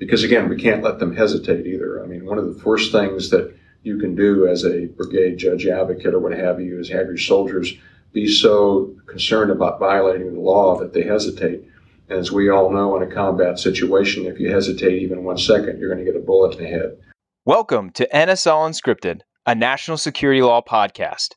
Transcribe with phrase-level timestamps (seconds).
[0.00, 2.02] because again, we can't let them hesitate either.
[2.02, 5.66] I mean, one of the first things that you can do as a brigade judge
[5.66, 7.74] advocate or what have you is have your soldiers
[8.12, 11.62] be so concerned about violating the law that they hesitate.
[12.08, 15.78] And as we all know in a combat situation, if you hesitate even one second,
[15.78, 16.96] you're going to get a bullet in the head.
[17.44, 21.34] Welcome to NSL Unscripted, a national security law podcast,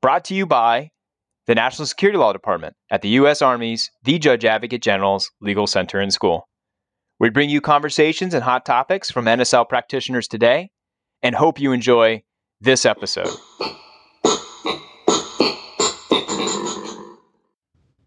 [0.00, 0.90] brought to you by
[1.46, 3.42] the National Security Law Department at the U.S.
[3.42, 6.48] Army's The Judge Advocate General's Legal Center and School.
[7.20, 10.72] We bring you conversations and hot topics from NSL practitioners today
[11.22, 12.24] and hope you enjoy
[12.60, 13.28] this episode.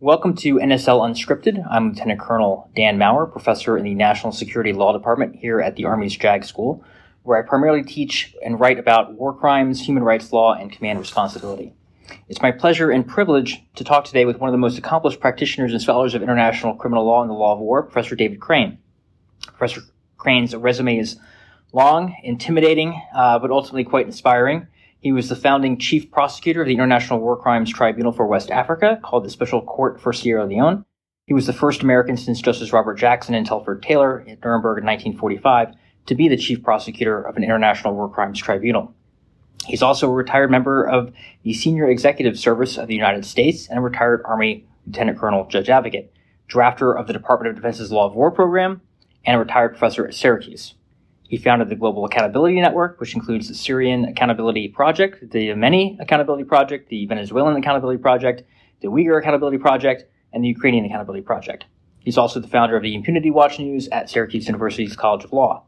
[0.02, 1.66] Welcome to NSL Unscripted.
[1.72, 5.85] I'm Lieutenant Colonel Dan Maurer, professor in the National Security Law Department here at the
[5.85, 6.84] Army's JAG School,
[7.24, 11.74] where I primarily teach and write about war crimes, human rights law, and command responsibility.
[12.27, 15.71] It's my pleasure and privilege to talk today with one of the most accomplished practitioners
[15.71, 18.80] and scholars of international criminal law and the law of war, Professor David Crane.
[19.46, 19.82] Professor
[20.18, 21.18] Crane's resume is
[21.73, 24.68] long, intimidating, uh, but ultimately quite inspiring.
[24.99, 28.99] He was the founding chief prosecutor of the International War Crimes Tribunal for West Africa,
[29.04, 30.85] called the Special Court for Sierra Leone.
[31.26, 34.85] He was the first American since Justice Robert Jackson and Telford Taylor at Nuremberg in
[34.85, 35.76] 1945
[36.08, 38.93] to be the chief prosecutor of an International War Crimes Tribunal.
[39.65, 43.80] He's also a retired member of the Senior Executive Service of the United States and
[43.80, 46.13] a retired Army Lieutenant Colonel Judge Advocate,
[46.49, 48.80] drafter of the Department of Defense's Law of War program,
[49.26, 50.76] and a retired professor at Syracuse.
[51.27, 56.46] He founded the Global Accountability Network, which includes the Syrian Accountability Project, the Yemeni Accountability
[56.46, 58.43] Project, the Venezuelan Accountability Project,
[58.82, 61.65] the Uyghur Accountability Project, and the Ukrainian Accountability Project.
[61.99, 65.63] He's also the founder of the Impunity Watch News at Syracuse University's College of Law.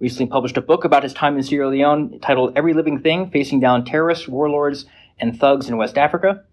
[0.00, 3.60] Recently published a book about his time in Sierra Leone titled Every Living Thing Facing
[3.60, 4.86] Down Terrorists, Warlords,
[5.20, 6.44] and Thugs in West Africa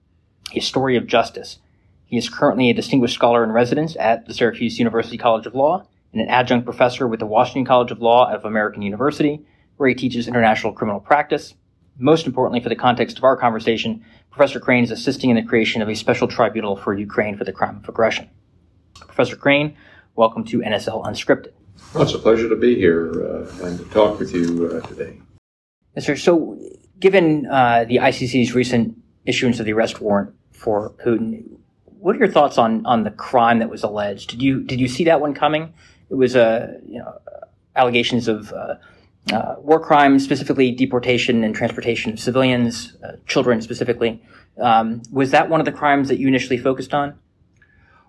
[0.53, 1.58] A Story of Justice.
[2.05, 5.88] He is currently a distinguished scholar in residence at the Syracuse University College of Law
[6.16, 9.95] and an adjunct professor with the Washington College of Law of American University, where he
[9.95, 11.53] teaches international criminal practice.
[11.97, 15.81] Most importantly, for the context of our conversation, Professor Crane is assisting in the creation
[15.81, 18.30] of a special tribunal for Ukraine for the crime of aggression.
[18.99, 19.75] Professor Crane,
[20.15, 21.52] welcome to NSL Unscripted.
[21.93, 25.20] Well, it's a pleasure to be here uh, and to talk with you uh, today.
[25.99, 26.15] Sir.
[26.15, 26.58] So,
[26.99, 31.43] given uh, the ICC's recent issuance of the arrest warrant for Putin,
[31.86, 34.30] what are your thoughts on on the crime that was alleged?
[34.30, 35.73] Did you did you see that one coming?
[36.10, 37.20] It was uh, you know
[37.76, 38.76] allegations of uh,
[39.33, 44.21] uh, war crimes, specifically deportation and transportation of civilians, uh, children specifically.
[44.61, 47.17] Um, was that one of the crimes that you initially focused on?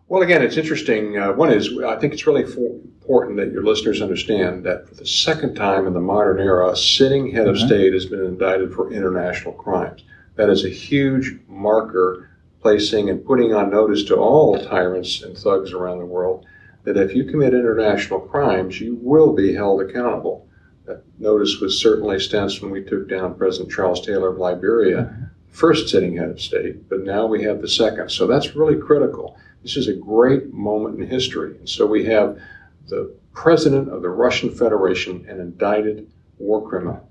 [0.08, 1.18] Well, again, it's interesting.
[1.18, 5.06] Uh, one is, I think it's really important that your listeners understand that for the
[5.06, 7.66] second time in the modern era, a sitting head of mm-hmm.
[7.66, 10.04] state has been indicted for international crimes.
[10.36, 12.30] That is a huge marker
[12.60, 16.46] placing and putting on notice to all tyrants and thugs around the world
[16.86, 20.46] that if you commit international crimes, you will be held accountable.
[20.84, 25.24] That notice was certainly stanced when we took down President Charles Taylor of Liberia, mm-hmm.
[25.50, 28.12] first sitting head of state, but now we have the second.
[28.12, 29.36] So that's really critical.
[29.64, 31.58] This is a great moment in history.
[31.58, 32.38] And so we have
[32.86, 36.08] the president of the Russian Federation, an indicted
[36.38, 37.10] war criminal.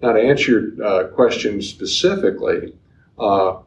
[0.00, 2.74] Now, to answer your uh, question specifically,
[3.18, 3.58] uh,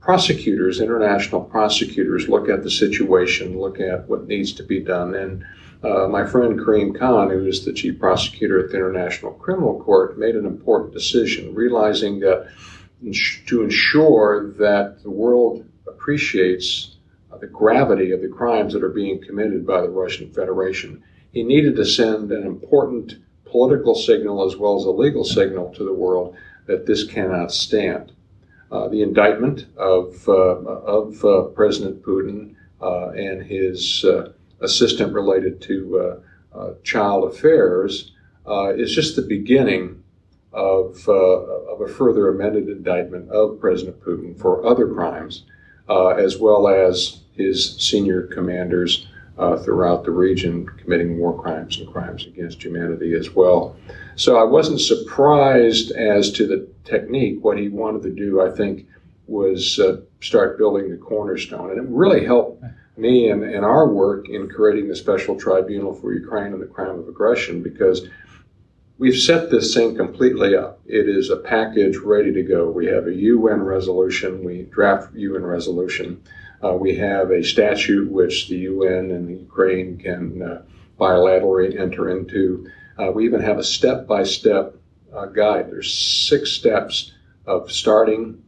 [0.00, 5.14] prosecutors, international prosecutors, look at the situation, look at what needs to be done.
[5.14, 5.44] And
[5.82, 10.18] uh, my friend Karim Khan, who is the chief prosecutor at the International Criminal Court,
[10.18, 12.48] made an important decision, realizing that
[13.46, 16.96] to ensure that the world appreciates
[17.40, 21.76] the gravity of the crimes that are being committed by the Russian Federation, he needed
[21.76, 26.36] to send an important political signal as well as a legal signal to the world
[26.66, 28.12] that this cannot stand.
[28.70, 35.60] Uh, the indictment of, uh, of uh, President Putin uh, and his uh, assistant related
[35.60, 36.20] to
[36.54, 38.12] uh, child affairs
[38.76, 40.02] is just the beginning
[40.52, 45.44] of, of a further amended indictment of President Putin for other crimes,
[45.88, 52.26] as well as his senior commanders uh, throughout the region committing war crimes and crimes
[52.26, 53.76] against humanity as well.
[54.16, 57.42] So I wasn't surprised as to the technique.
[57.42, 58.86] What he wanted to do, I think,
[59.26, 61.70] was uh, start building the cornerstone.
[61.70, 62.62] And it really helped
[62.96, 66.98] me and, and our work in creating the special tribunal for Ukraine and the crime
[66.98, 68.08] of aggression because
[68.98, 70.80] we've set this thing completely up.
[70.86, 72.70] It is a package ready to go.
[72.70, 76.22] We have a UN resolution, we draft UN resolution.
[76.62, 80.62] Uh, we have a statute which the UN and the Ukraine can uh,
[80.98, 82.68] bilaterally enter into.
[82.98, 84.76] Uh, we even have a step by step
[85.34, 85.70] guide.
[85.70, 87.12] There's six steps
[87.46, 88.42] of starting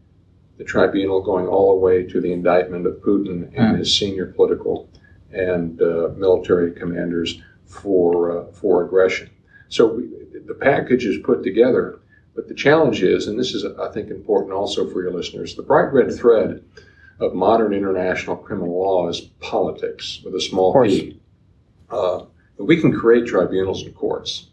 [0.58, 3.78] the tribunal going all the way to the indictment of Putin and mm.
[3.78, 4.88] his senior political
[5.32, 9.30] and uh, military commanders for, uh, for aggression.
[9.70, 10.08] So we,
[10.46, 12.00] the package is put together,
[12.34, 15.62] but the challenge is, and this is, I think, important also for your listeners, the
[15.62, 16.62] bright red thread
[17.22, 21.20] of modern international criminal law is politics with a small p.
[21.88, 22.24] Uh,
[22.58, 24.48] we can create tribunals and courts,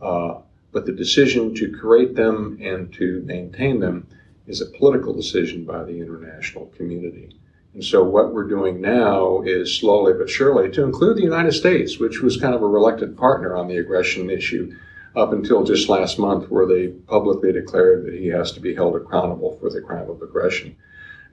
[0.00, 0.34] uh,
[0.70, 4.06] but the decision to create them and to maintain them
[4.46, 7.34] is a political decision by the international community.
[7.74, 11.98] And so what we're doing now is slowly but surely to include the United States,
[11.98, 14.72] which was kind of a reluctant partner on the aggression issue
[15.16, 18.94] up until just last month, where they publicly declared that he has to be held
[18.94, 20.76] accountable for the crime of aggression,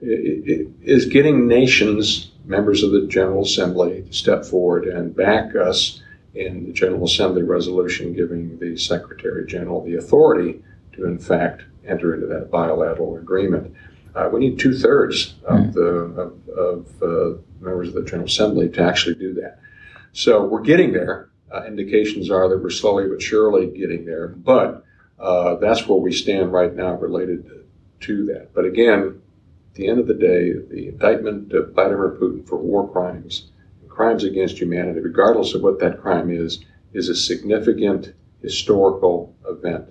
[0.00, 6.02] is getting nations, members of the General Assembly, to step forward and back us
[6.34, 10.62] in the General Assembly resolution giving the Secretary General the authority
[10.92, 13.74] to, in fact, enter into that bilateral agreement
[14.16, 15.72] uh, we need two thirds of mm.
[15.74, 19.58] the of, of uh, members of the General Assembly to actually do that.
[20.12, 21.28] So we're getting there.
[21.52, 24.84] Uh, indications are that we're slowly but surely getting there, but
[25.18, 27.48] uh, that's where we stand right now related
[28.00, 28.52] to that.
[28.52, 29.20] But again,
[29.76, 33.50] the end of the day, the indictment of Vladimir Putin for war crimes,
[33.88, 38.12] crimes against humanity, regardless of what that crime is, is a significant
[38.42, 39.88] historical event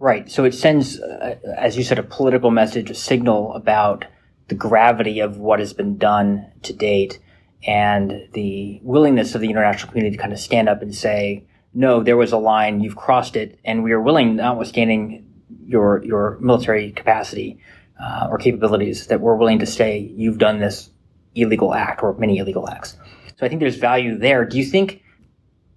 [0.00, 0.30] Right.
[0.30, 4.06] So it sends, uh, as you said, a political message, a signal about
[4.48, 7.20] the gravity of what has been done to date
[7.66, 12.02] and the willingness of the international community to kind of stand up and say, no,
[12.02, 15.26] there was a line, you've crossed it, and we are willing, notwithstanding
[15.66, 17.60] your, your military capacity
[18.02, 20.90] uh, or capabilities, that we're willing to say you've done this
[21.34, 22.96] illegal act or many illegal acts.
[23.36, 24.44] So I think there's value there.
[24.44, 25.02] Do you think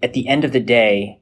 [0.02, 1.22] at the end of the day,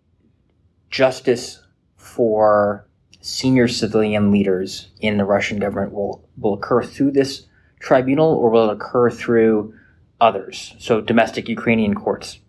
[0.89, 1.61] justice
[1.97, 2.87] for
[3.21, 7.47] senior civilian leaders in the Russian government will, will occur through this
[7.79, 9.73] tribunal or will it occur through
[10.19, 10.75] others?
[10.79, 12.39] So domestic Ukrainian courts.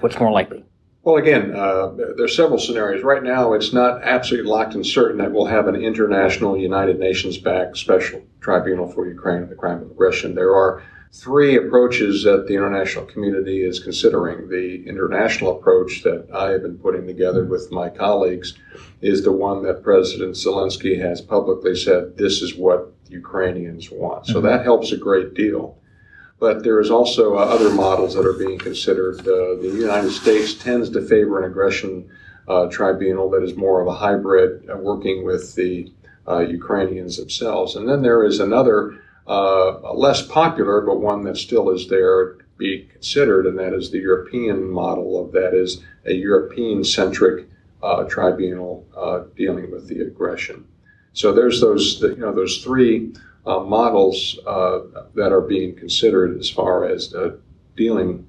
[0.00, 0.64] What's more likely?
[1.02, 3.02] Well, again, uh, there are several scenarios.
[3.02, 7.38] Right now, it's not absolutely locked and certain that we'll have an international United Nations
[7.38, 10.34] backed special tribunal for Ukraine and the crime of aggression.
[10.34, 10.82] There are
[11.12, 14.50] three approaches that the international community is considering.
[14.50, 18.54] The international approach that I have been putting together with my colleagues
[19.00, 24.26] is the one that President Zelensky has publicly said this is what Ukrainians want.
[24.26, 24.46] So mm-hmm.
[24.46, 25.78] that helps a great deal.
[26.40, 29.20] But there is also uh, other models that are being considered.
[29.20, 32.10] Uh, the United States tends to favor an aggression
[32.48, 35.92] uh, tribunal that is more of a hybrid, uh, working with the
[36.26, 37.76] uh, Ukrainians themselves.
[37.76, 42.88] And then there is another less popular, but one that still is there to be
[42.90, 47.46] considered, and that is the European model of that is a European centric
[47.82, 48.84] uh, tribunal
[49.36, 50.66] dealing with the aggression.
[51.12, 53.12] So there's those you know those three
[53.46, 54.80] uh, models uh,
[55.14, 57.36] that are being considered as far as uh,
[57.76, 58.26] dealing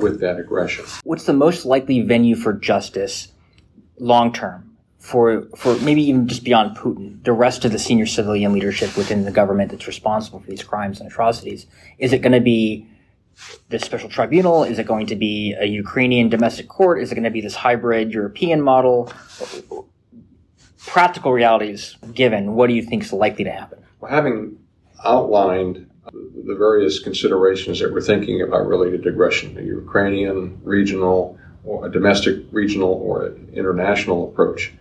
[0.00, 0.84] with that aggression.
[1.04, 3.32] What's the most likely venue for justice
[3.98, 4.68] long term?
[4.98, 9.24] for for maybe even just beyond Putin, the rest of the senior civilian leadership within
[9.24, 11.66] the government that's responsible for these crimes and atrocities?
[11.98, 12.86] Is it going to be
[13.68, 14.64] this special tribunal?
[14.64, 17.00] Is it going to be a Ukrainian domestic court?
[17.00, 19.10] Is it going to be this hybrid European model?
[20.86, 23.78] Practical realities given, what do you think is likely to happen?
[24.00, 24.58] Well, having
[25.04, 31.86] outlined the various considerations that we're thinking about related to aggression, the Ukrainian, regional, or
[31.86, 34.72] a domestic, regional, or international approach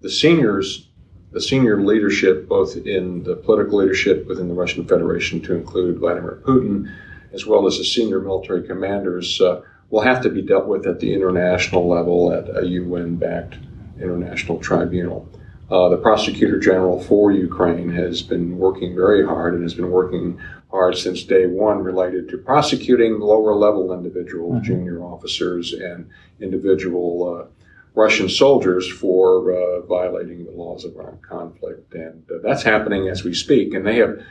[0.00, 0.88] the seniors,
[1.30, 6.42] the senior leadership, both in the political leadership within the Russian Federation, to include Vladimir
[6.44, 6.92] Putin,
[7.32, 9.60] as well as the senior military commanders, uh,
[9.90, 13.58] will have to be dealt with at the international level at a UN-backed
[14.00, 15.28] international tribunal.
[15.72, 20.38] Uh, the prosecutor general for Ukraine has been working very hard and has been working
[20.70, 24.64] hard since day one related to prosecuting lower level individuals, mm-hmm.
[24.64, 26.10] junior officers, and
[26.40, 27.46] individual uh,
[27.94, 33.24] Russian soldiers for uh, violating the laws of armed conflict, and uh, that's happening as
[33.24, 33.72] we speak.
[33.72, 34.22] And they have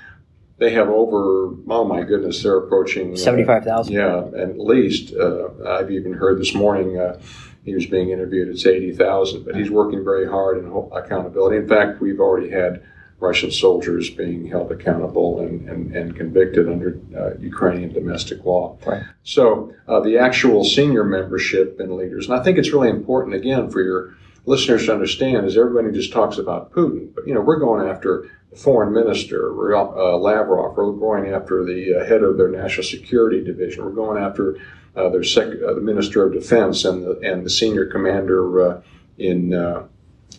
[0.59, 3.93] they have over oh my goodness, they're approaching uh, seventy five thousand.
[3.93, 7.19] yeah, at least uh, I've even heard this morning uh,
[7.63, 8.49] he was being interviewed.
[8.49, 11.57] It's eighty thousand, but he's working very hard in accountability.
[11.57, 12.83] In fact, we've already had
[13.19, 18.77] Russian soldiers being held accountable and, and, and convicted under uh, Ukrainian domestic law.
[18.85, 19.03] Right.
[19.23, 23.69] So uh, the actual senior membership and leaders, and I think it's really important again
[23.69, 24.15] for your
[24.47, 28.27] listeners to understand, is everybody just talks about Putin, but you know we're going after
[28.49, 30.75] the foreign minister, uh, Lavrov.
[30.75, 33.85] We're going after the uh, head of their national security division.
[33.85, 34.57] We're going after
[34.95, 38.83] uh, their sec- uh, the minister of defense and the and the senior commander
[39.17, 39.87] in uh,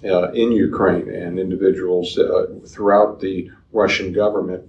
[0.03, 4.69] in Ukraine and individuals uh, throughout the Russian government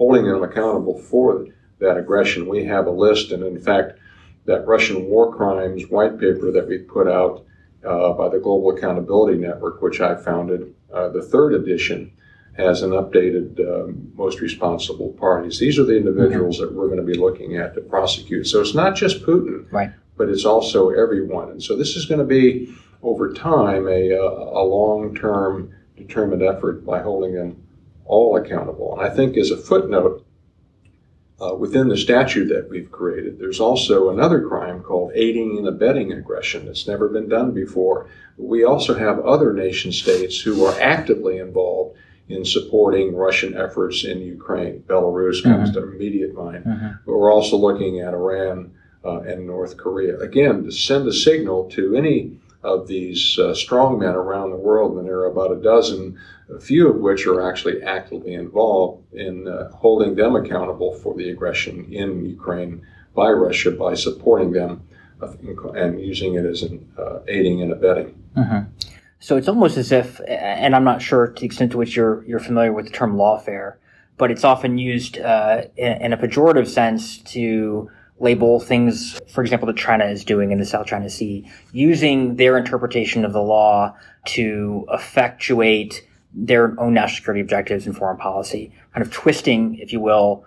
[0.00, 1.46] holding them accountable for
[1.78, 2.48] that aggression.
[2.48, 3.98] We have a list, and in fact,
[4.46, 7.44] that Russian war crimes white paper that we put out
[7.84, 12.12] uh, by the Global Accountability Network, which I founded, uh, the third edition
[12.56, 15.58] has an updated um, most responsible parties.
[15.58, 16.66] These are the individuals mm-hmm.
[16.66, 18.46] that we're going to be looking at to prosecute.
[18.46, 19.90] So it's not just Putin, right.
[20.16, 21.50] but it's also everyone.
[21.50, 26.84] And so this is going to be, over time, a, a long term determined effort
[26.84, 27.62] by holding them
[28.04, 28.98] all accountable.
[28.98, 30.26] And I think, as a footnote,
[31.40, 36.12] uh, within the statute that we've created, there's also another crime called aiding and abetting
[36.12, 38.10] aggression that's never been done before.
[38.36, 41.96] We also have other nation states who are actively involved
[42.30, 44.84] in supporting Russian efforts in Ukraine.
[44.86, 45.80] Belarus comes mm-hmm.
[45.80, 46.64] to immediate mind.
[46.64, 46.88] Mm-hmm.
[47.04, 48.72] But we're also looking at Iran
[49.04, 50.18] uh, and North Korea.
[50.18, 55.06] Again, to send a signal to any of these uh, strongmen around the world, and
[55.06, 56.18] there are about a dozen,
[56.54, 61.30] a few of which are actually actively involved in uh, holding them accountable for the
[61.30, 62.84] aggression in Ukraine
[63.14, 64.82] by Russia by supporting them
[65.22, 65.32] uh,
[65.74, 68.14] and using it as an uh, aiding and abetting.
[68.36, 68.98] Mm-hmm.
[69.20, 72.24] So it's almost as if, and I'm not sure to the extent to which you're
[72.24, 73.74] you're familiar with the term lawfare,
[74.16, 79.76] but it's often used uh, in, a pejorative sense to label things, for example, that
[79.76, 83.94] China is doing in the South China Sea, using their interpretation of the law
[84.26, 90.00] to effectuate their own national security objectives and foreign policy, kind of twisting, if you
[90.00, 90.44] will,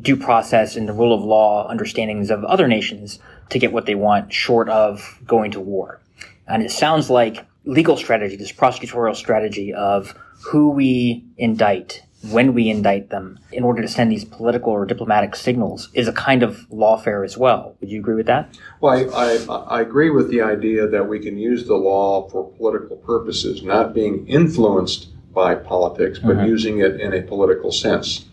[0.00, 3.94] due process and the rule of law understandings of other nations to get what they
[3.94, 6.00] want, short of going to war.
[6.46, 10.14] And it sounds like legal strategy, this prosecutorial strategy of
[10.46, 15.36] who we indict, when we indict them, in order to send these political or diplomatic
[15.36, 17.76] signals, is a kind of lawfare as well.
[17.80, 18.58] Would you agree with that?
[18.80, 22.50] Well, I, I, I agree with the idea that we can use the law for
[22.52, 26.46] political purposes, not being influenced by politics, but mm-hmm.
[26.46, 28.26] using it in a political sense.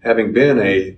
[0.00, 0.96] Having been a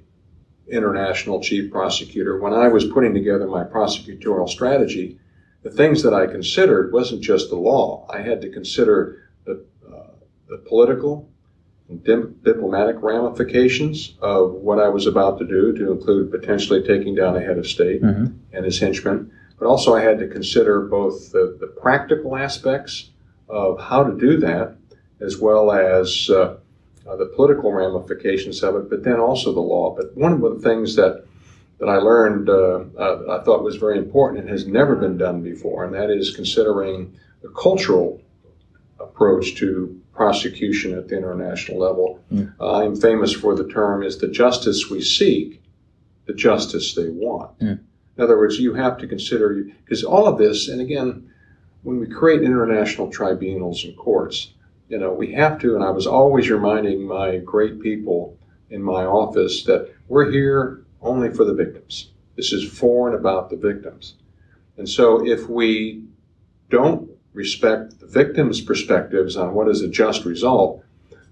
[0.66, 5.18] international chief prosecutor, when I was putting together my prosecutorial strategy,
[5.64, 8.06] the things that I considered wasn't just the law.
[8.12, 10.10] I had to consider the, uh,
[10.48, 11.28] the political
[11.88, 12.04] and
[12.44, 17.40] diplomatic ramifications of what I was about to do, to include potentially taking down a
[17.40, 18.36] head of state mm-hmm.
[18.52, 19.32] and his henchmen.
[19.58, 23.10] But also, I had to consider both the, the, practical aspects
[23.48, 24.76] of how to do that,
[25.20, 26.56] as well as uh,
[27.06, 29.94] uh, the political ramifications of it, but then also the law.
[29.94, 31.24] But one of the things that
[31.84, 35.42] that I learned uh, uh, I thought was very important and has never been done
[35.42, 38.22] before, and that is considering the cultural
[38.98, 42.24] approach to prosecution at the international level.
[42.32, 42.54] Mm.
[42.58, 45.62] I'm famous for the term is the justice we seek,
[46.24, 47.58] the justice they want.
[47.58, 47.80] Mm.
[48.16, 51.28] In other words, you have to consider because all of this, and again,
[51.82, 54.54] when we create international tribunals and courts,
[54.88, 58.38] you know, we have to, and I was always reminding my great people
[58.70, 62.10] in my office that we're here only for the victims.
[62.36, 64.14] This is for and about the victims.
[64.76, 66.02] And so if we
[66.70, 70.82] don't respect the victims' perspectives on what is a just result,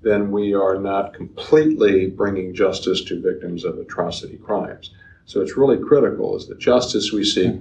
[0.02, 4.90] then we are not completely bringing justice to victims of atrocity crimes.
[5.26, 7.54] So it's really critical is the justice we seek,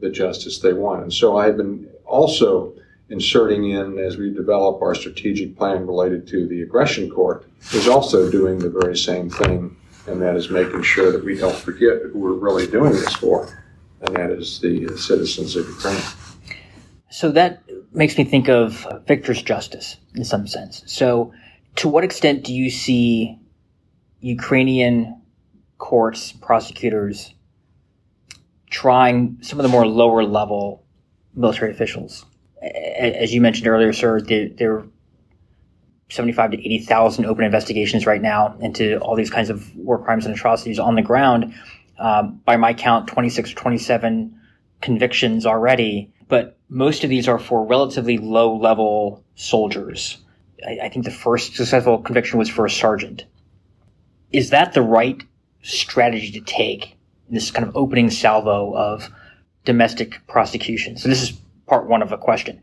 [0.00, 1.02] the justice they want.
[1.02, 2.74] And so I've been also
[3.10, 8.30] inserting in as we develop our strategic plan related to the aggression court is also
[8.30, 12.18] doing the very same thing and that is making sure that we don't forget who
[12.18, 13.48] we're really doing this for,
[14.00, 16.02] and that is the citizens of Ukraine.
[17.10, 20.82] So that makes me think of victor's justice in some sense.
[20.86, 21.32] So,
[21.76, 23.38] to what extent do you see
[24.20, 25.22] Ukrainian
[25.78, 27.34] courts, prosecutors
[28.70, 30.84] trying some of the more lower level
[31.34, 32.24] military officials?
[32.62, 34.84] As you mentioned earlier, sir, they're
[36.12, 40.34] 75 to 80,000 open investigations right now into all these kinds of war crimes and
[40.34, 41.54] atrocities on the ground.
[41.98, 44.38] Um, by my count, 26 or 27
[44.82, 50.18] convictions already, but most of these are for relatively low level soldiers.
[50.66, 53.24] I, I think the first successful conviction was for a sergeant.
[54.32, 55.22] Is that the right
[55.62, 56.96] strategy to take
[57.30, 59.08] this kind of opening salvo of
[59.64, 60.98] domestic prosecution?
[60.98, 61.32] So this is
[61.66, 62.60] part one of a question.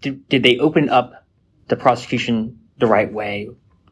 [0.00, 1.23] Did, did they open up
[1.68, 3.48] the prosecution the right way,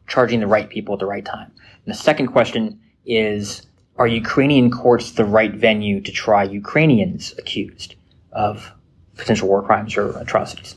[0.07, 1.51] charging the right people at the right time?
[1.85, 3.63] And the second question is,
[3.97, 7.95] are Ukrainian courts the right venue to try Ukrainians accused
[8.31, 8.71] of
[9.15, 10.75] potential war crimes or atrocities?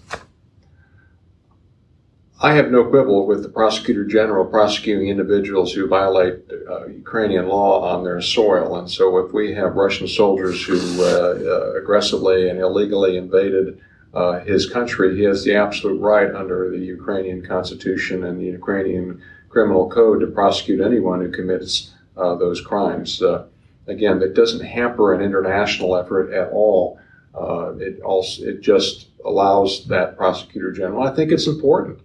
[2.39, 6.35] I have no quibble with the prosecutor general prosecuting individuals who violate
[6.71, 8.77] uh, Ukrainian law on their soil.
[8.77, 13.81] And so, if we have Russian soldiers who uh, uh, aggressively and illegally invaded
[14.17, 19.21] uh, his country, he has the absolute right under the Ukrainian constitution and the Ukrainian
[19.51, 23.21] criminal code to prosecute anyone who commits uh, those crimes.
[23.21, 23.45] Uh,
[23.87, 26.99] again, that doesn't hamper an international effort at all.
[27.35, 31.03] Uh, it also it just allows that prosecutor general.
[31.03, 32.01] I think it's important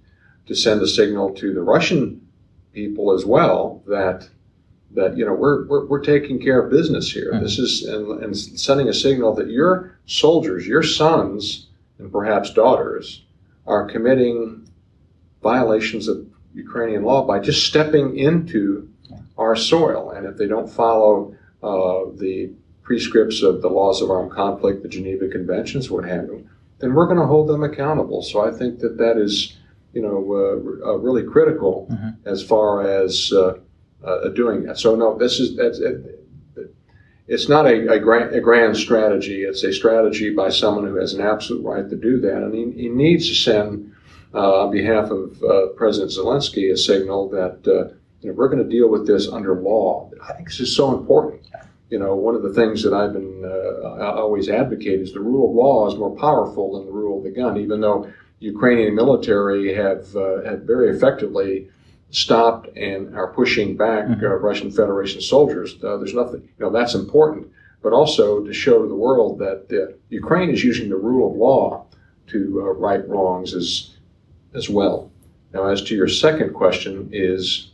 [0.47, 2.27] to send a signal to the Russian
[2.73, 4.27] people as well that
[4.93, 7.31] that you know we're we're, we're taking care of business here.
[7.31, 7.43] Mm-hmm.
[7.43, 11.67] This is and, and sending a signal that your soldiers, your sons,
[12.01, 13.23] and perhaps daughters
[13.67, 14.67] are committing
[15.41, 18.89] violations of Ukrainian law by just stepping into
[19.37, 24.31] our soil, and if they don't follow uh, the prescripts of the laws of armed
[24.31, 26.47] conflict, the Geneva Conventions, what have you,
[26.79, 28.21] then we're going to hold them accountable.
[28.23, 29.57] So I think that that is,
[29.93, 32.27] you know, uh, uh, really critical mm-hmm.
[32.27, 33.57] as far as uh,
[34.03, 34.79] uh, doing that.
[34.79, 35.79] So no, this is that's.
[35.79, 36.17] It,
[37.31, 39.43] it's not a, a, grand, a, grand, strategy.
[39.43, 42.83] It's a strategy by someone who has an absolute right to do that, and he,
[42.83, 43.93] he needs to send,
[44.33, 47.59] uh, on behalf of uh, President Zelensky, a signal that
[48.21, 50.11] you know, we're going to deal with this under law.
[50.23, 51.41] I think this is so important
[51.91, 55.49] you know, one of the things that I've been uh, always advocate is the rule
[55.49, 57.57] of law is more powerful than the rule of the gun.
[57.57, 58.09] Even though
[58.39, 61.67] Ukrainian military have uh, have very effectively
[62.11, 64.23] stopped and are pushing back mm-hmm.
[64.23, 66.41] uh, Russian Federation soldiers, uh, there's nothing.
[66.41, 67.47] You know, that's important,
[67.81, 71.37] but also to show to the world that uh, Ukraine is using the rule of
[71.37, 71.85] law
[72.27, 73.91] to uh, right wrongs as
[74.53, 75.09] as well.
[75.53, 77.71] Now, as to your second question, is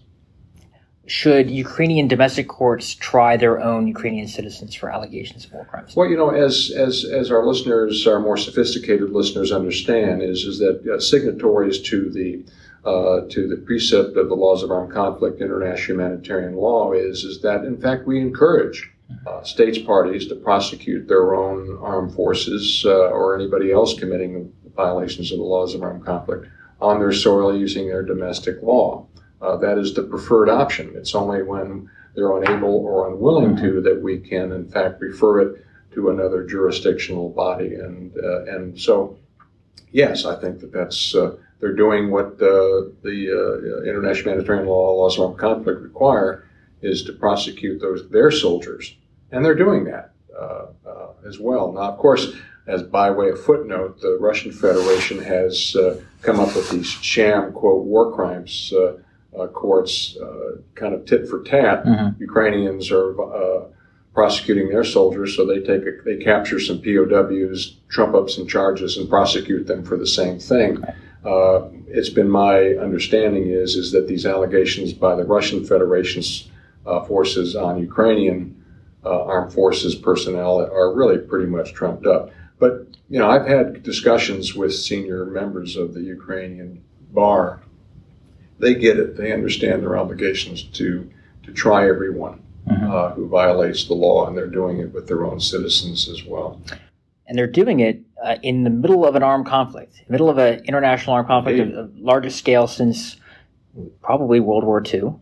[1.08, 5.96] should Ukrainian domestic courts try their own Ukrainian citizens for allegations of war crimes?
[5.96, 10.60] Well, you know, as as as our listeners, our more sophisticated listeners understand, is is
[10.60, 12.44] that uh, signatories to the
[12.86, 17.42] uh, to the precept of the laws of armed conflict, international humanitarian law, is is
[17.42, 18.92] that in fact we encourage
[19.26, 25.32] uh, states parties to prosecute their own armed forces uh, or anybody else committing violations
[25.32, 26.48] of the laws of armed conflict
[26.80, 29.08] on their soil using their domestic law
[29.42, 30.94] uh, that is the preferred option.
[30.96, 35.66] It's only when they're unable or unwilling to that we can, in fact, refer it
[35.94, 37.76] to another jurisdictional body.
[37.76, 39.18] And uh, and so,
[39.92, 44.94] yes, I think that that's uh, they're doing what uh, the uh, international humanitarian law,
[44.94, 46.48] laws of armed conflict require,
[46.82, 48.96] is to prosecute those their soldiers,
[49.32, 50.68] and they're doing that uh,
[51.28, 51.72] as well.
[51.72, 52.34] Now, of course.
[52.68, 55.74] As by way of footnote, the Russian Federation has
[56.22, 58.74] come up with these sham quote war crimes
[59.40, 61.84] uh, courts uh, kind of tit for tat.
[61.86, 62.22] Mm-hmm.
[62.22, 63.66] Ukrainians are uh,
[64.14, 68.98] prosecuting their soldiers, so they take a, they capture some POWs, trump up some charges,
[68.98, 70.84] and prosecute them for the same thing.
[71.26, 76.50] Uh, it's been my understanding is is that these allegations by the Russian Federation's
[76.86, 78.64] uh, forces on Ukrainian
[79.04, 82.32] uh, armed forces personnel are really pretty much trumped up.
[82.60, 87.62] But you know, I've had discussions with senior members of the Ukrainian bar
[88.60, 89.18] they get it.
[89.18, 91.10] They understand their obligations to
[91.44, 92.92] to try everyone mm-hmm.
[92.92, 96.62] uh, who violates the law, and they're doing it with their own citizens as well.
[97.28, 100.64] And they're doing it uh, in the middle of an armed conflict, middle of an
[100.66, 103.18] international armed conflict of, of largest scale since
[104.02, 105.16] probably World War II.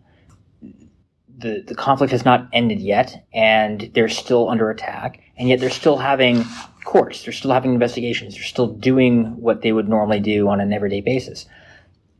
[1.37, 5.69] The, the conflict has not ended yet, and they're still under attack, and yet they're
[5.69, 6.45] still having
[6.85, 10.71] courts, they're still having investigations, they're still doing what they would normally do on an
[10.71, 11.45] everyday basis.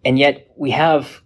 [0.04, 1.21] And yet we have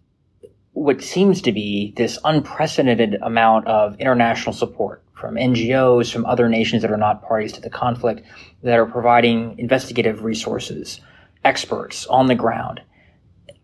[0.74, 6.82] what seems to be this unprecedented amount of international support from NGOs, from other nations
[6.82, 8.26] that are not parties to the conflict,
[8.64, 11.02] that are providing investigative resources,
[11.44, 12.82] experts on the ground.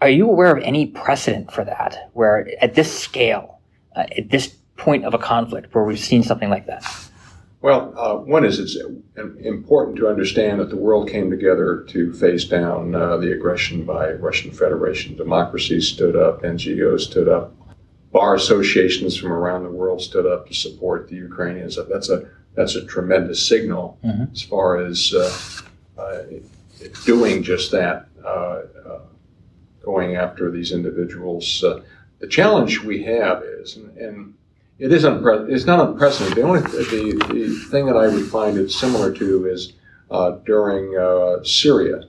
[0.01, 3.59] Are you aware of any precedent for that, where at this scale,
[3.95, 6.85] uh, at this point of a conflict, where we've seen something like that?
[7.61, 8.77] Well, uh, one is it's
[9.43, 14.11] important to understand that the world came together to face down uh, the aggression by
[14.11, 15.15] Russian Federation.
[15.15, 17.55] Democracies stood up, NGOs stood up,
[18.15, 21.77] bar associations from around the world stood up to support the Ukrainians.
[21.89, 24.31] That's a that's a tremendous signal mm-hmm.
[24.31, 26.23] as far as uh, uh
[27.03, 28.99] doing just that, uh, uh,
[29.83, 31.45] going after these individuals.
[32.19, 34.33] the challenge we have is, and, and
[34.79, 36.37] it is unpre- it's not unprecedented.
[36.37, 39.73] The only th- the, the thing that I would find it similar to is
[40.09, 42.07] uh, during uh, Syria,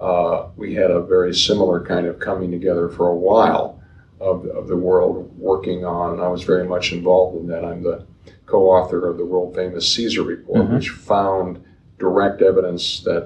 [0.00, 3.80] uh, we had a very similar kind of coming together for a while
[4.20, 6.20] of, of the world working on.
[6.20, 7.64] I was very much involved in that.
[7.64, 8.06] I'm the
[8.46, 10.74] co-author of the world famous Caesar report, mm-hmm.
[10.74, 11.64] which found
[11.98, 13.24] direct evidence that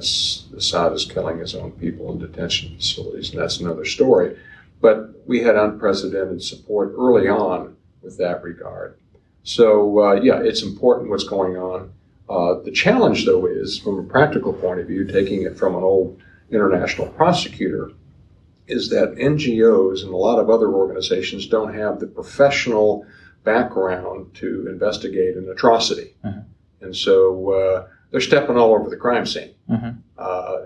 [0.56, 4.36] Assad is killing his own people in detention facilities, and that's another story.
[4.80, 8.98] But we had unprecedented support early on with that regard.
[9.42, 11.92] So, uh, yeah, it's important what's going on.
[12.28, 15.82] Uh, the challenge, though, is from a practical point of view, taking it from an
[15.82, 16.20] old
[16.50, 17.92] international prosecutor,
[18.68, 23.06] is that NGOs and a lot of other organizations don't have the professional
[23.44, 26.14] background to investigate an atrocity.
[26.24, 26.40] Mm-hmm.
[26.84, 29.54] And so uh, they're stepping all over the crime scene.
[29.68, 30.00] Mm-hmm.
[30.16, 30.56] Uh,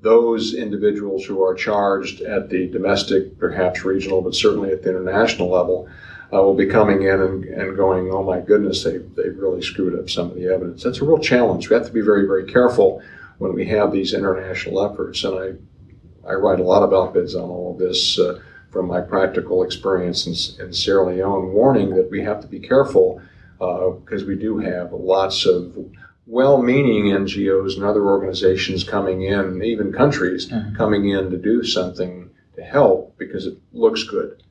[0.00, 5.50] those individuals who are charged at the domestic, perhaps regional, but certainly at the international
[5.50, 5.88] level,
[6.32, 9.98] uh, will be coming in and, and going, oh my goodness, they, they really screwed
[9.98, 10.82] up some of the evidence.
[10.82, 11.68] That's a real challenge.
[11.68, 13.02] We have to be very, very careful
[13.38, 15.24] when we have these international efforts.
[15.24, 15.52] And I,
[16.28, 20.26] I write a lot of op-eds on all of this uh, from my practical experience
[20.26, 23.22] in, in, Sierra Leone, warning that we have to be careful
[23.58, 25.76] because uh, we do have lots of
[26.26, 30.74] well-meaning NGOs and other organizations coming in, even countries mm-hmm.
[30.74, 34.42] coming in to do something to help because it looks good.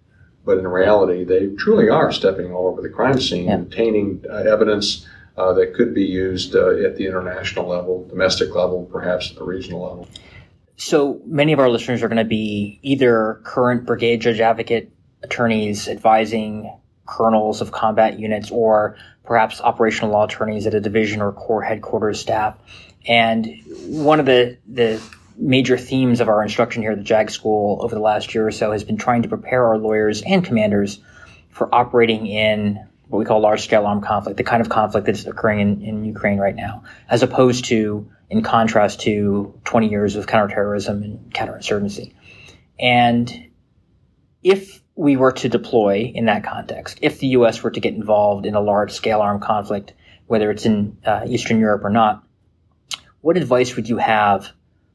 [0.45, 3.55] But in reality, they truly are stepping all over the crime scene, yeah.
[3.55, 5.07] obtaining uh, evidence
[5.37, 9.43] uh, that could be used uh, at the international level, domestic level, perhaps at the
[9.43, 10.07] regional level.
[10.75, 15.87] So many of our listeners are going to be either current brigade judge advocate attorneys
[15.87, 21.61] advising colonels of combat units or perhaps operational law attorneys at a division or corps
[21.61, 22.57] headquarters staff.
[23.07, 25.01] And one of the, the
[25.37, 28.51] major themes of our instruction here at the JAG School over the last year or
[28.51, 30.99] so has been trying to prepare our lawyers and commanders
[31.49, 35.25] for operating in what we call large scale armed conflict, the kind of conflict that's
[35.25, 40.25] occurring in, in Ukraine right now, as opposed to, in contrast to 20 years of
[40.25, 42.15] counterterrorism and counterinsurgency.
[42.79, 43.51] And
[44.41, 47.61] if we were to deploy in that context, if the U.S.
[47.61, 49.93] were to get involved in a large scale armed conflict,
[50.25, 52.23] whether it's in uh, Eastern Europe or not,
[53.21, 54.51] what advice would you have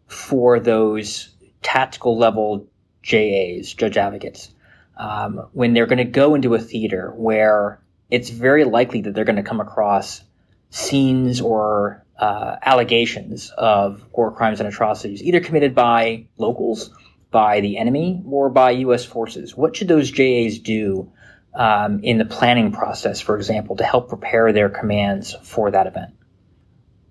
[0.08, 1.28] for those
[1.62, 2.66] tactical level
[3.04, 4.52] JAs, judge advocates,
[4.96, 9.24] um, when they're going to go into a theater where it's very likely that they're
[9.24, 10.22] going to come across
[10.70, 16.90] scenes or uh, allegations of war crimes and atrocities, either committed by locals,
[17.30, 19.04] by the enemy, or by U.S.
[19.04, 19.56] forces.
[19.56, 21.12] What should those JAs do
[21.54, 26.14] um, in the planning process, for example, to help prepare their commands for that event?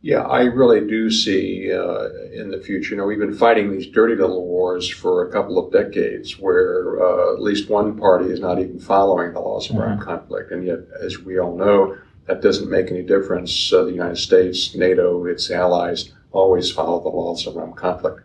[0.01, 2.91] Yeah, I really do see uh, in the future.
[2.91, 7.01] You know, we've been fighting these dirty little wars for a couple of decades, where
[7.01, 9.89] uh, at least one party is not even following the laws of mm-hmm.
[9.89, 13.71] armed conflict, and yet, as we all know, that doesn't make any difference.
[13.73, 18.21] Uh, the United States, NATO, its allies always follow the laws of armed conflict.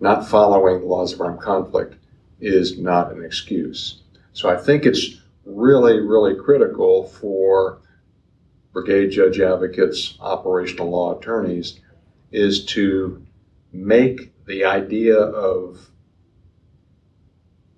[0.00, 1.94] Not following the laws of armed conflict
[2.40, 4.02] is not an excuse.
[4.32, 7.78] So I think it's really, really critical for
[8.72, 11.80] brigade judge advocates, operational law attorneys,
[12.32, 13.24] is to
[13.72, 15.90] make the idea of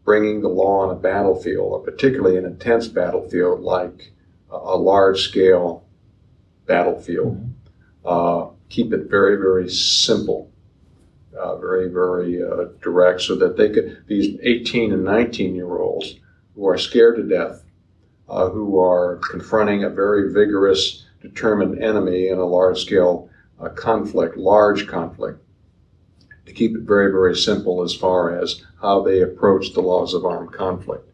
[0.04, 4.12] bringing the law on a battlefield, particularly an intense battlefield like
[4.50, 5.84] a large scale
[6.66, 8.06] battlefield, mm-hmm.
[8.06, 10.50] uh, keep it very, very simple,
[11.38, 16.14] uh, very, very uh, direct, so that they could, these 18 and 19 year olds
[16.54, 17.62] who are scared to death
[18.28, 23.28] uh, who are confronting a very vigorous, determined enemy in a large scale
[23.60, 25.42] uh, conflict, large conflict.
[26.46, 30.24] To keep it very, very simple as far as how they approach the laws of
[30.24, 31.10] armed conflict.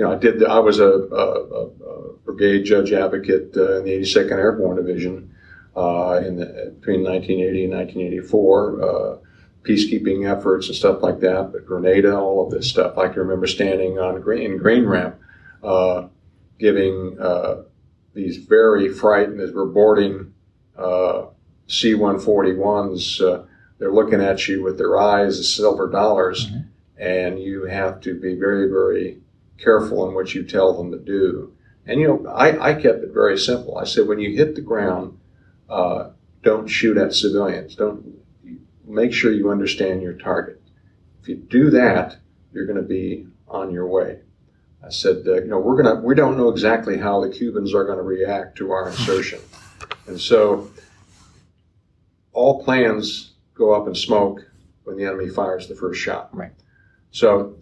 [0.00, 0.38] You know, I did.
[0.38, 5.34] The, I was a, a, a, brigade judge advocate uh, in the 82nd Airborne Division
[5.76, 9.16] uh, in the, between 1980 and 1984 uh,
[9.62, 12.96] peacekeeping efforts and stuff like that, but Grenada, all of this stuff.
[12.96, 15.16] I can remember standing on green, Green Ramp
[15.62, 16.08] uh,
[16.58, 17.64] giving uh,
[18.14, 20.32] these very frightened as we're boarding
[20.78, 21.26] uh,
[21.66, 23.20] C 141s.
[23.20, 23.44] Uh,
[23.78, 27.02] they're looking at you with their eyes as silver dollars, mm-hmm.
[27.02, 29.20] and you have to be very, very
[29.60, 31.54] careful in what you tell them to do.
[31.86, 33.78] And you know, I, I kept it very simple.
[33.78, 35.18] I said, when you hit the ground,
[35.68, 36.10] uh,
[36.42, 37.74] don't shoot at civilians.
[37.74, 38.18] Don't
[38.86, 40.60] make sure you understand your target.
[41.22, 42.16] If you do that,
[42.52, 44.20] you're going to be on your way.
[44.84, 47.84] I said, uh, you know, we're gonna we don't know exactly how the Cubans are
[47.84, 49.40] going to react to our insertion,
[50.06, 50.70] and so
[52.32, 54.40] all plans go up in smoke
[54.84, 56.34] when the enemy fires the first shot.
[56.34, 56.52] Right.
[57.10, 57.56] So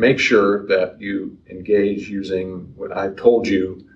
[0.00, 3.86] make sure that you engage using what I've told you,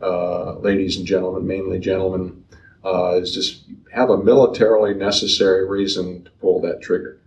[0.00, 2.44] uh, ladies and gentlemen, mainly gentlemen,
[2.84, 7.22] uh, is just have a militarily necessary reason to pull that trigger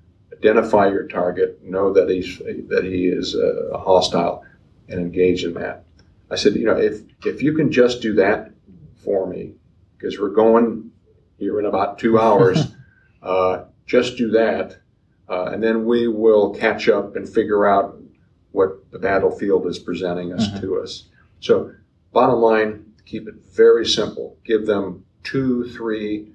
[0.45, 4.43] identify your target, know that he's that he is a hostile,
[4.87, 5.83] and engage in that.
[6.29, 8.51] I said, you know, if if you can just do that
[9.03, 9.53] for me,
[9.97, 10.91] because we're going
[11.37, 12.59] here in about two hours,
[13.23, 14.77] uh, just do that,
[15.29, 17.97] uh, and then we will catch up and figure out
[18.55, 20.61] what the battlefield is presenting us mm-hmm.
[20.61, 21.05] to us.
[21.39, 21.73] So,
[22.13, 24.37] bottom line, keep it very simple.
[24.43, 26.31] Give them two, three,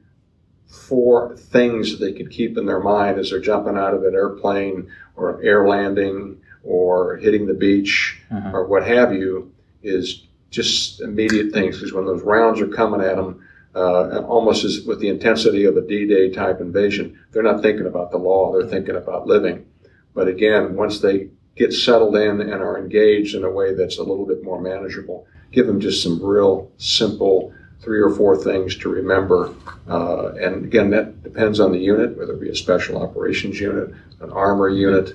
[0.66, 4.14] four things that they could keep in their mind as they're jumping out of an
[4.14, 8.54] airplane or air landing or hitting the beach mm-hmm.
[8.54, 9.52] or what have you
[9.82, 14.82] is just immediate things because when those rounds are coming at them, uh, almost as
[14.82, 18.68] with the intensity of a D-Day type invasion, they're not thinking about the law; they're
[18.68, 19.64] thinking about living.
[20.12, 24.02] But again, once they get settled in and are engaged in a way that's a
[24.02, 28.88] little bit more manageable, give them just some real simple three or four things to
[28.88, 29.54] remember.
[29.88, 33.94] Uh, and again, that depends on the unit, whether it be a special operations unit,
[34.20, 35.14] an armor unit,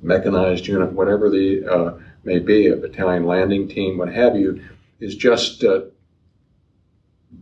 [0.00, 4.62] mechanized unit, whatever the uh, may be, a battalion landing team, what have you,
[5.00, 5.82] is just uh,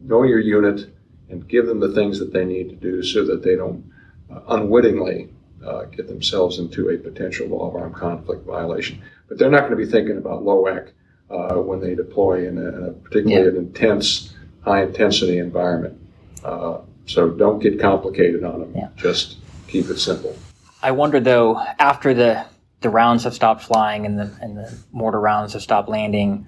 [0.02, 0.90] know your unit
[1.28, 3.84] and give them the things that they need to do so that they don't
[4.30, 5.28] uh, unwittingly
[5.66, 9.02] uh, get themselves into a potential law of armed conflict violation.
[9.28, 10.90] But they're not going to be thinking about LOAC
[11.30, 13.50] uh, when they deploy in a, in a particularly yeah.
[13.50, 16.00] an intense, high intensity environment.
[16.44, 18.72] Uh, so don't get complicated on them.
[18.74, 18.88] Yeah.
[18.96, 20.36] Just keep it simple.
[20.82, 22.46] I wonder though, after the
[22.80, 26.46] the rounds have stopped flying and the and the mortar rounds have stopped landing,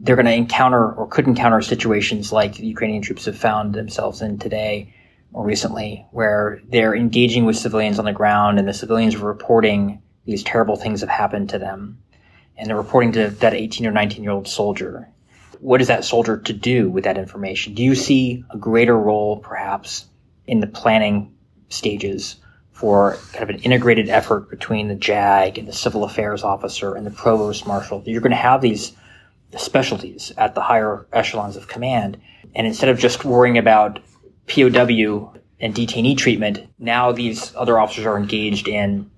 [0.00, 4.20] they're going to encounter or could encounter situations like the Ukrainian troops have found themselves
[4.20, 5.01] in today or
[5.34, 10.42] recently, where they're engaging with civilians on the ground and the civilians are reporting these
[10.42, 11.98] terrible things have happened to them
[12.56, 15.08] and they're reporting to that 18 or 19 year old soldier.
[15.60, 17.74] What is that soldier to do with that information?
[17.74, 20.06] Do you see a greater role, perhaps,
[20.46, 21.34] in the planning
[21.68, 22.36] stages
[22.72, 27.06] for kind of an integrated effort between the JAG and the civil affairs officer and
[27.06, 28.02] the provost marshal?
[28.04, 28.92] You're going to have these
[29.56, 32.20] specialties at the higher echelons of command.
[32.54, 34.00] And instead of just worrying about
[34.48, 39.10] POW and detainee treatment, now these other officers are engaged in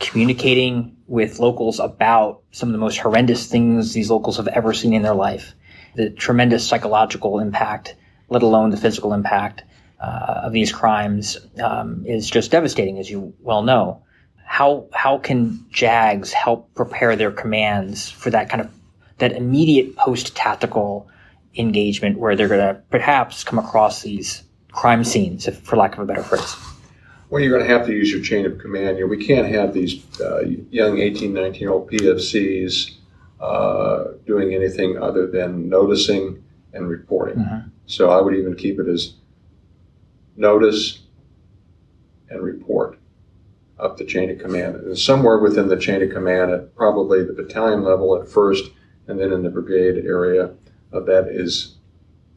[0.00, 4.94] communicating with locals about some of the most horrendous things these locals have ever seen
[4.94, 5.54] in their life.
[5.94, 7.94] The tremendous psychological impact,
[8.28, 9.62] let alone the physical impact
[10.00, 14.02] uh, of these crimes, um, is just devastating, as you well know.
[14.44, 18.70] How how can JAGs help prepare their commands for that kind of
[19.18, 21.08] that immediate post tactical
[21.56, 24.42] engagement where they're going to perhaps come across these
[24.74, 26.56] crime scenes, if, for lack of a better phrase?
[27.30, 28.98] Well, you're going to have to use your chain of command.
[28.98, 32.96] You know, we can't have these uh, young 18, 19 year old PFCs
[33.40, 37.36] uh, doing anything other than noticing and reporting.
[37.36, 37.68] Mm-hmm.
[37.86, 39.14] So I would even keep it as
[40.36, 41.00] notice
[42.28, 42.98] and report
[43.78, 44.76] up the chain of command.
[44.76, 48.64] And somewhere within the chain of command, at probably the battalion level at first,
[49.08, 50.54] and then in the brigade area,
[50.92, 51.76] uh, that is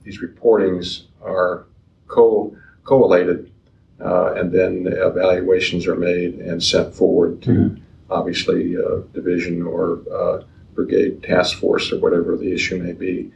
[0.04, 1.68] these reportings are
[2.08, 3.52] co collated
[4.00, 7.84] uh, and then evaluations are made and sent forward to mm-hmm.
[8.12, 10.44] obviously uh, division or uh,
[10.74, 13.32] brigade task force or whatever the issue may be.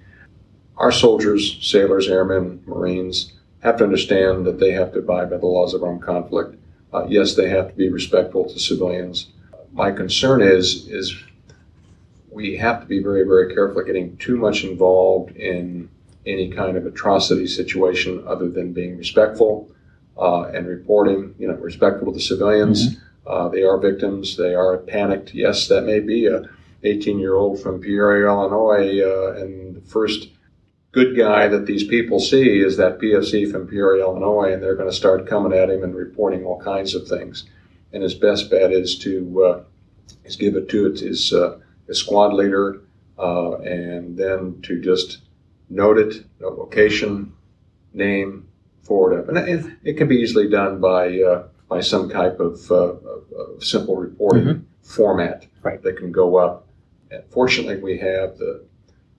[0.78, 5.46] Our soldiers, sailors, airmen, Marines have to understand that they have to abide by the
[5.46, 6.56] laws of armed conflict.
[6.94, 9.28] Uh, yes, they have to be respectful to civilians.
[9.74, 11.16] My concern is is
[12.30, 15.90] we have to be very, very careful getting too much involved in
[16.26, 19.72] any kind of atrocity situation other than being respectful
[20.18, 22.96] uh, and reporting, you know, respectful to the civilians.
[22.96, 23.04] Mm-hmm.
[23.28, 24.38] Uh, they are victims.
[24.38, 25.34] They are panicked.
[25.34, 26.50] Yes, that may be a
[26.84, 30.30] 18 year old from Peoria, Illinois, uh, and the first
[30.92, 34.90] good guy that these people see is that PFC from Peoria, Illinois, and they're going
[34.90, 37.46] to start coming at him and reporting all kinds of things.
[37.94, 39.64] And his best bet is to uh,
[40.26, 42.82] is give it to his, uh, his squad leader,
[43.18, 45.20] uh, and then to just
[45.72, 47.34] note it, note location,
[47.94, 48.48] name,
[48.84, 49.30] forward up.
[49.30, 53.64] And it, it can be easily done by uh, by some type of, uh, of
[53.64, 54.64] simple reporting mm-hmm.
[54.84, 55.82] format right.
[55.84, 56.68] that can go up.
[57.10, 58.66] And fortunately, we have the,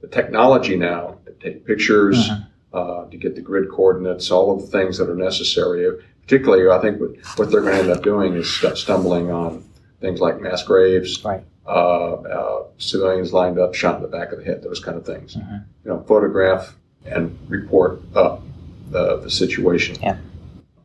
[0.02, 2.76] the technology now to take pictures, mm-hmm.
[2.76, 5.90] uh, to get the grid coordinates, all of the things that are necessary.
[6.20, 9.64] Particularly, I think what, what they're going to end up doing is stumbling on
[10.02, 11.42] things like mass graves, right.
[11.66, 15.06] Uh, uh, civilians lined up, shot in the back of the head, those kind of
[15.06, 15.36] things.
[15.36, 15.56] Mm-hmm.
[15.84, 18.42] You know, photograph and report up
[18.90, 19.96] the, the situation.
[20.02, 20.16] Yeah.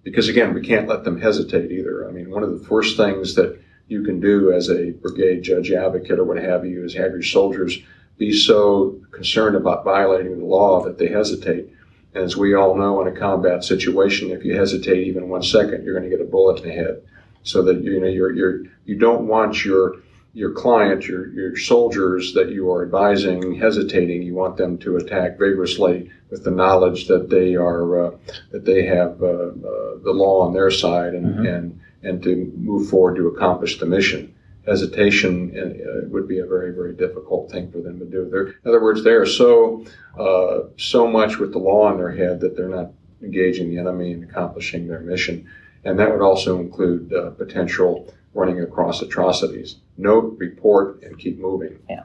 [0.04, 2.08] Because again, we can't let them hesitate either.
[2.08, 5.72] I mean, one of the first things that you can do as a brigade judge
[5.72, 7.80] advocate or what have you is have your soldiers
[8.18, 11.70] be so concerned about violating the law that they hesitate.
[12.14, 15.84] And as we all know, in a combat situation, if you hesitate even one second,
[15.84, 17.02] you're going to get a bullet in the head.
[17.44, 19.96] So that you know you're, you're you don't want your
[20.38, 24.22] your client, your, your soldiers that you are advising hesitating.
[24.22, 28.12] You want them to attack vigorously with the knowledge that they are uh,
[28.52, 31.46] that they have uh, uh, the law on their side and, mm-hmm.
[31.48, 34.32] and and to move forward to accomplish the mission.
[34.68, 38.30] Hesitation uh, would be a very very difficult thing for them to do.
[38.30, 39.86] They're, in other words, they are so
[40.20, 42.92] uh, so much with the law in their head that they're not
[43.24, 45.50] engaging the enemy and accomplishing their mission,
[45.84, 49.78] and that would also include uh, potential running across atrocities.
[49.98, 51.80] Note, report, and keep moving.
[51.90, 52.04] Yeah.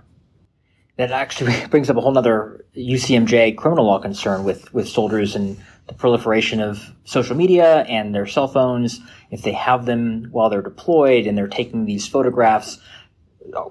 [0.97, 5.59] That actually brings up a whole other UCMJ criminal law concern with, with soldiers and
[5.89, 9.01] the proliferation of social media and their cell phones.
[9.31, 12.79] If they have them while they're deployed and they're taking these photographs,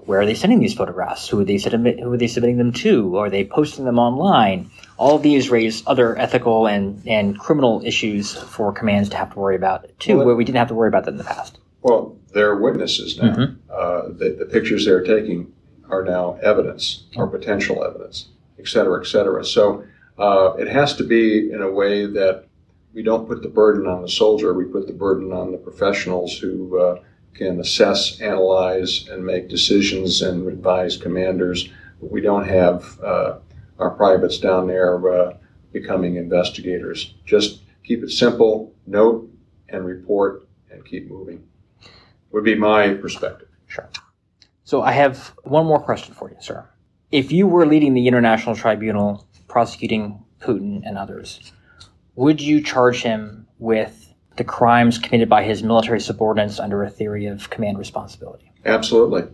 [0.04, 1.28] where are they sending these photographs?
[1.28, 3.16] Who are they who are they submitting them to?
[3.16, 4.70] Are they posting them online?
[4.98, 9.38] All of these raise other ethical and, and criminal issues for commands to have to
[9.38, 11.58] worry about too, well, where we didn't have to worry about that in the past.
[11.82, 13.34] Well, they're witnesses now.
[13.34, 13.54] Mm-hmm.
[13.70, 15.52] Uh, the, the, pictures they're taking
[15.88, 19.44] are now evidence or potential evidence, et cetera, et cetera.
[19.44, 19.84] So
[20.18, 22.46] uh, it has to be in a way that
[22.94, 24.54] we don't put the burden on the soldier.
[24.54, 27.02] We put the burden on the professionals who uh,
[27.34, 31.68] can assess, analyze, and make decisions and advise commanders.
[32.00, 33.38] We don't have uh,
[33.78, 35.36] our privates down there uh,
[35.72, 37.14] becoming investigators.
[37.24, 39.28] Just keep it simple, note
[39.68, 41.42] and report, and keep moving.
[42.32, 43.48] Would be my perspective.
[43.66, 43.88] Sure.
[44.64, 46.68] So I have one more question for you, sir.
[47.10, 51.52] If you were leading the International Tribunal prosecuting Putin and others,
[52.14, 54.02] would you charge him with
[54.36, 58.50] the crimes committed by his military subordinates under a theory of command responsibility.
[58.64, 59.24] Absolutely.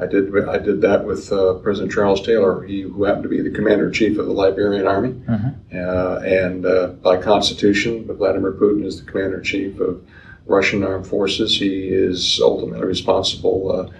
[0.00, 3.42] I did I did that with uh, President Charles Taylor, he who happened to be
[3.42, 5.76] the commander in chief of the Liberian army, mm-hmm.
[5.76, 10.06] uh, and uh, by constitution, Vladimir Putin is the commander in chief of
[10.48, 11.58] Russian armed forces.
[11.58, 13.92] He is ultimately responsible,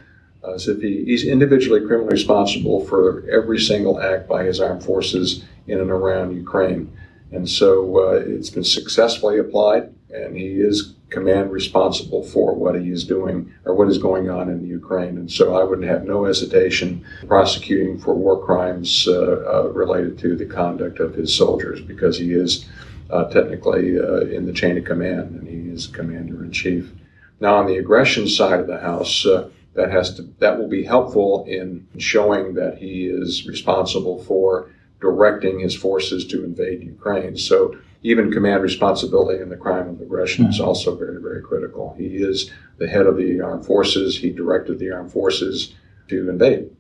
[0.45, 4.83] uh, as if he, he's individually criminally responsible for every single act by his armed
[4.83, 6.91] forces in and around Ukraine,
[7.31, 12.91] and so uh, it's been successfully applied and he is command responsible for what he
[12.91, 15.17] is doing or what is going on in Ukraine.
[15.17, 20.37] And so I would have no hesitation prosecuting for war crimes uh, uh, related to
[20.37, 22.67] the conduct of his soldiers because he is
[23.11, 26.93] uh, technically uh, in the chain of command and he is commander in chief.
[27.41, 30.83] Now, on the aggression side of the house, uh, that has to that will be
[30.83, 37.37] helpful in showing that he is responsible for directing his forces to invade Ukraine.
[37.37, 40.55] So even command responsibility in the crime of aggression mm-hmm.
[40.55, 41.95] is also very, very critical.
[41.97, 44.19] He is the head of the armed forces.
[44.19, 45.75] He directed the armed forces
[46.09, 46.71] to invade.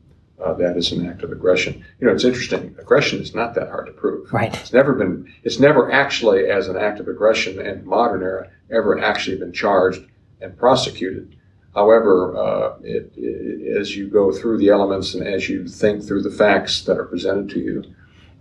[0.42, 1.84] Uh, that is an act of aggression.
[1.98, 2.76] You know, it's interesting.
[2.78, 4.32] Aggression is not that hard to prove.
[4.32, 4.54] Right.
[4.54, 5.32] It's never been.
[5.42, 10.02] It's never actually, as an act of aggression in modern era, ever actually been charged
[10.40, 11.36] and prosecuted.
[11.74, 16.22] However, uh, it, it, as you go through the elements and as you think through
[16.22, 17.84] the facts that are presented to you,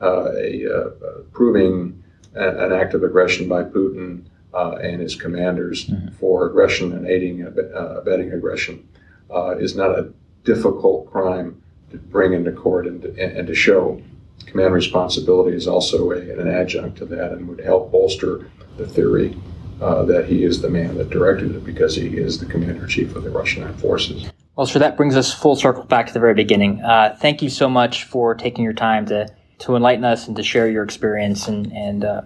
[0.02, 0.90] uh, a, uh,
[1.34, 2.04] proving
[2.36, 6.10] an act of aggression by Putin uh, and his commanders mm-hmm.
[6.16, 8.88] for aggression and aiding and uh, abetting aggression
[9.34, 10.12] uh, is not a
[10.44, 14.02] difficult crime to bring into court and to, and to show.
[14.46, 19.36] Command responsibility is also a, an adjunct to that and would help bolster the theory
[19.82, 22.90] uh, that he is the man that directed it because he is the commander in
[22.90, 24.30] chief of the Russian armed forces.
[24.56, 26.82] Well, sir, that brings us full circle back to the very beginning.
[26.82, 29.28] Uh, thank you so much for taking your time to
[29.60, 32.22] to enlighten us and to share your experience and, and uh,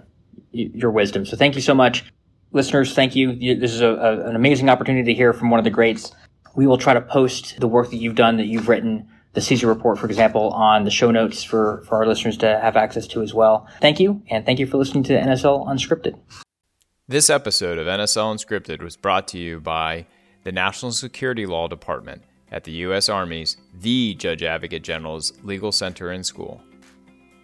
[0.52, 1.24] your wisdom.
[1.24, 2.04] So thank you so much.
[2.52, 3.34] Listeners, thank you.
[3.58, 6.12] This is a, a, an amazing opportunity to hear from one of the greats.
[6.54, 9.66] We will try to post the work that you've done, that you've written, the Caesar
[9.66, 13.22] report, for example, on the show notes for, for our listeners to have access to
[13.22, 13.66] as well.
[13.80, 16.18] Thank you, and thank you for listening to NSL Unscripted.
[17.08, 20.06] This episode of NSL Unscripted was brought to you by
[20.44, 23.08] the National Security Law Department at the U.S.
[23.08, 26.62] Army's The Judge Advocate General's Legal Center and School.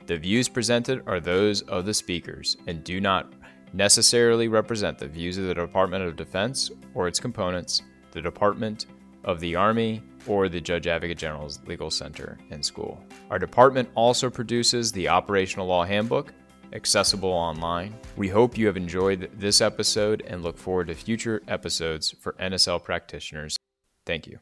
[0.06, 3.32] The views presented are those of the speakers and do not
[3.72, 8.86] necessarily represent the views of the Department of Defense or its components, the Department
[9.24, 13.02] of the Army, or the Judge Advocate General's Legal Center and School.
[13.30, 16.32] Our department also produces the Operational Law Handbook,
[16.72, 17.94] accessible online.
[18.16, 22.82] We hope you have enjoyed this episode and look forward to future episodes for NSL
[22.82, 23.56] practitioners.
[24.04, 24.38] Thank you.